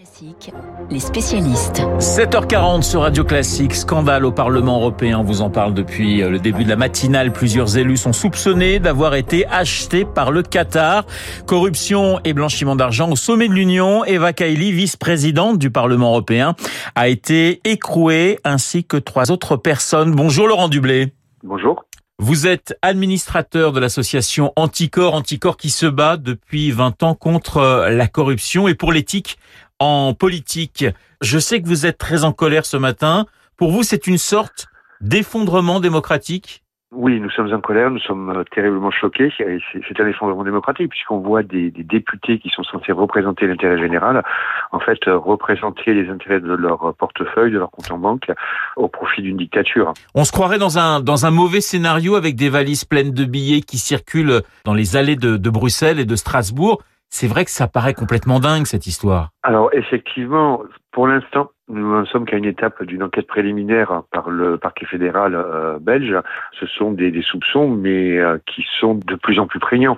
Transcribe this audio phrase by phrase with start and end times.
[0.00, 0.50] Classique,
[0.88, 1.82] les spécialistes.
[1.98, 5.18] 7h40 sur Radio Classique, scandale au Parlement européen.
[5.18, 7.34] On vous en parle depuis euh, le début de la matinale.
[7.34, 11.04] Plusieurs élus sont soupçonnés d'avoir été achetés par le Qatar.
[11.44, 14.02] Corruption et blanchiment d'argent au sommet de l'Union.
[14.06, 16.54] Eva Kaili, vice-présidente du Parlement européen,
[16.94, 20.12] a été écrouée ainsi que trois autres personnes.
[20.12, 21.12] Bonjour Laurent Dublé.
[21.42, 21.84] Bonjour.
[22.18, 27.90] Vous êtes administrateur de l'association Anticor, Anticor qui se bat depuis 20 ans contre euh,
[27.90, 29.38] la corruption et pour l'éthique
[29.80, 30.84] en politique.
[31.20, 33.26] Je sais que vous êtes très en colère ce matin.
[33.56, 34.68] Pour vous, c'est une sorte
[35.00, 36.62] d'effondrement démocratique?
[36.92, 39.32] Oui, nous sommes en colère, nous sommes euh, terriblement choqués.
[39.38, 44.24] C'est un effondrement démocratique puisqu'on voit des, des, députés qui sont censés représenter l'intérêt général,
[44.72, 48.32] en fait, euh, représenter les intérêts de leur portefeuille, de leur compte en banque,
[48.74, 49.92] au profit d'une dictature.
[50.16, 53.60] On se croirait dans un dans un mauvais scénario avec des valises pleines de billets
[53.60, 56.82] qui circulent dans les allées de, de Bruxelles et de Strasbourg.
[57.10, 59.30] C'est vrai que ça paraît complètement dingue cette histoire.
[59.42, 64.58] Alors effectivement, pour l'instant, nous ne sommes qu'à une étape d'une enquête préliminaire par le
[64.58, 66.16] parquet fédéral euh, belge.
[66.58, 69.96] Ce sont des, des soupçons, mais euh, qui sont de plus en plus prégnants.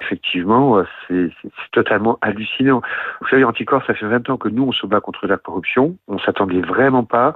[0.00, 1.30] Effectivement, euh, c'est
[1.72, 2.82] totalement hallucinant.
[3.20, 5.96] Vous savez, Anticorps, ça fait 20 ans que nous, on se bat contre la corruption.
[6.08, 7.34] On s'attendait vraiment pas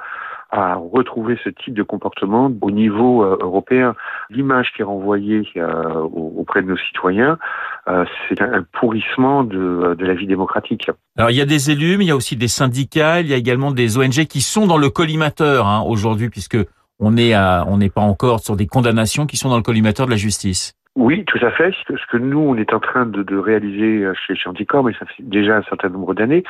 [0.50, 3.94] à retrouver ce type de comportement au niveau euh, européen.
[4.30, 7.38] L'image qui est renvoyée euh, auprès de nos citoyens,
[7.88, 10.91] euh, c'est un pourrissement de, de, la vie démocratique.
[11.16, 13.34] Alors il y a des élus, mais il y a aussi des syndicats, il y
[13.34, 16.58] a également des ONG qui sont dans le collimateur hein, aujourd'hui, puisque
[16.98, 20.06] on est à, on n'est pas encore sur des condamnations qui sont dans le collimateur
[20.06, 20.74] de la justice.
[20.96, 21.72] Oui, tout à fait.
[21.88, 25.06] Ce que nous, on est en train de, de réaliser chez, chez Anticor, mais ça
[25.06, 26.42] fait déjà un certain nombre d'années,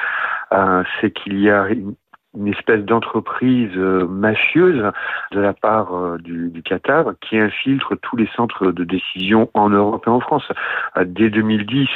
[0.55, 1.95] euh, c'est qu'il y a une,
[2.37, 4.85] une espèce d'entreprise euh, mafieuse
[5.33, 9.71] de la part euh, du, du, Qatar qui infiltre tous les centres de décision en
[9.71, 10.47] Europe et en France.
[10.97, 11.89] Euh, dès 2010,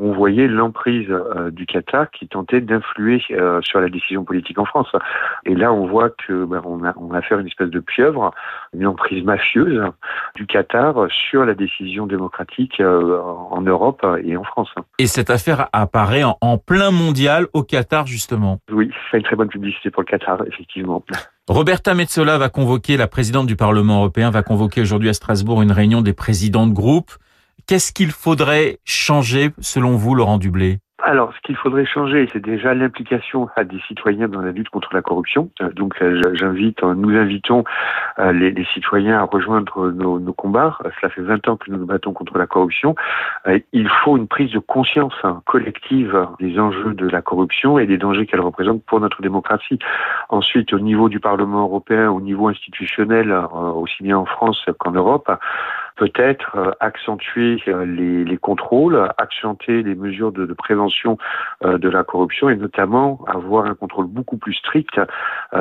[0.00, 1.08] on voyait l'emprise
[1.52, 3.22] du Qatar qui tentait d'influer
[3.62, 4.90] sur la décision politique en France.
[5.44, 7.80] Et là, on voit que ben, on, a, on a affaire à une espèce de
[7.80, 8.32] pieuvre,
[8.74, 9.82] une emprise mafieuse
[10.34, 14.70] du Qatar sur la décision démocratique en Europe et en France.
[14.98, 18.58] Et cette affaire apparaît en, en plein mondial au Qatar justement.
[18.70, 19.59] Oui, c'est une très bonne publicité
[19.92, 21.04] pour le Qatar, effectivement.
[21.48, 25.72] Roberta Metsola va convoquer, la présidente du Parlement européen, va convoquer aujourd'hui à Strasbourg une
[25.72, 27.12] réunion des présidents de groupe.
[27.66, 30.78] Qu'est-ce qu'il faudrait changer, selon vous, Laurent Dublé?
[31.10, 35.02] Alors, ce qu'il faudrait changer, c'est déjà l'implication des citoyens dans la lutte contre la
[35.02, 35.50] corruption.
[35.60, 37.64] Euh, donc, euh, j'invite, euh, nous invitons
[38.18, 40.78] les, citoyens à rejoindre nos, nos, combats.
[41.00, 42.94] Cela fait 20 ans que nous nous battons contre la corruption.
[43.72, 47.98] Il faut une prise de conscience hein, collective des enjeux de la corruption et des
[47.98, 49.80] dangers qu'elle représente pour notre démocratie.
[50.28, 53.34] Ensuite, au niveau du Parlement européen, au niveau institutionnel,
[53.74, 55.28] aussi bien en France qu'en Europe,
[56.00, 61.18] peut-être euh, accentuer euh, les, les, contrôles, accentuer les mesures de, prévention
[61.62, 64.98] euh, de la corruption et notamment avoir un contrôle beaucoup plus strict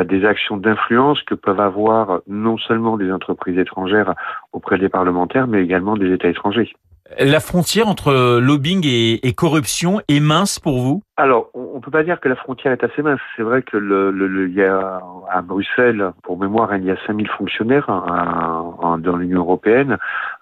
[0.06, 4.14] des actions d'influence que peuvent avoir non seulement des entreprises étrangères
[4.54, 6.74] auprès des parlementaires, mais également des États étrangers.
[7.18, 11.02] La frontière entre lobbying et corruption est mince pour vous?
[11.20, 13.20] Alors, on ne peut pas dire que la frontière est assez mince.
[13.36, 16.96] C'est vrai que le, le, il y a à Bruxelles, pour mémoire, il y a
[17.06, 19.98] 5000 fonctionnaires hein, dans l'Union européenne,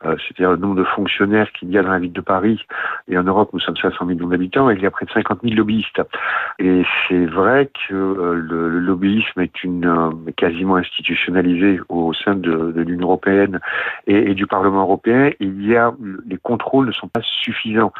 [0.06, 2.64] euh, c'est-à-dire le nombre de fonctionnaires qu'il y a dans la ville de Paris.
[3.08, 5.40] Et en Europe, nous sommes 500 millions d'habitants, et il y a près de 50
[5.42, 6.00] 000 lobbyistes.
[6.60, 12.36] Et c'est vrai que euh, le, le, lobbyisme est une euh, quasiment institutionnalisé au sein
[12.36, 13.60] de, l'Union européenne
[14.06, 15.32] et, et, du Parlement européen.
[15.40, 15.92] Il y a
[16.28, 17.92] les contrôles ne sont pas suffisants,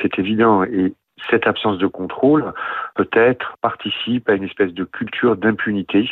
[0.00, 0.62] c'est évident.
[0.62, 0.94] Et
[1.30, 2.52] cette absence de contrôle
[2.94, 6.08] peut-être participe à une espèce de culture d'impunité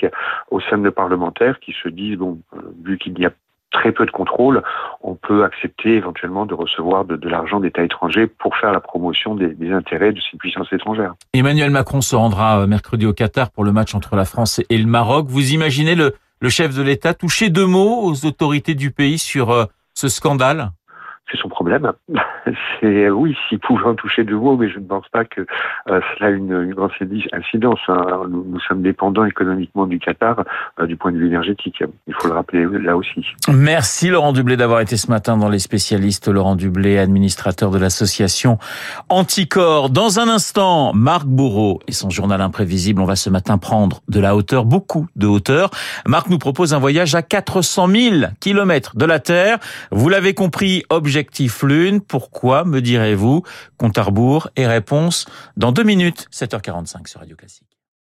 [0.50, 3.30] au sein de parlementaires qui se disent bon euh, vu qu'il y a
[3.70, 4.62] très peu de contrôle,
[5.00, 9.54] on peut accepter éventuellement de recevoir de, l'argent d'États étrangers pour faire la promotion des,
[9.70, 11.14] intérêts de ces puissances étrangères.
[11.32, 14.78] Emmanuel Macron se rendra euh, mercredi au Qatar pour le match entre la France et
[14.78, 15.26] le Maroc.
[15.28, 19.50] Vous imaginez le, le chef de l'État toucher deux mots aux autorités du pays sur
[19.50, 20.70] euh, ce scandale?
[21.30, 21.92] C'est son problème.
[22.80, 25.42] C'est oui, s'il pouvait en toucher de mots, mais je ne pense pas que
[25.88, 26.90] euh, cela a une, une grande
[27.32, 27.78] incidence.
[27.88, 28.22] Hein.
[28.28, 30.44] Nous, sommes dépendants économiquement du Qatar
[30.78, 31.82] euh, du point de vue énergétique.
[32.06, 33.24] Il faut le rappeler là aussi.
[33.48, 36.28] Merci Laurent Dublé d'avoir été ce matin dans les spécialistes.
[36.28, 38.58] Laurent Dublé, administrateur de l'association
[39.08, 39.90] Anticor.
[39.90, 43.00] Dans un instant, Marc Bourreau et son journal imprévisible.
[43.00, 45.70] On va ce matin prendre de la hauteur, beaucoup de hauteur.
[46.06, 49.58] Marc nous propose un voyage à 400 000 kilomètres de la Terre.
[49.90, 52.00] Vous l'avez compris, objet Objectif Lune.
[52.00, 53.42] Pourquoi, me direz-vous
[53.76, 55.26] Compte à rebours et réponse
[55.58, 57.69] dans deux minutes, 7h45 sur Radio Classique.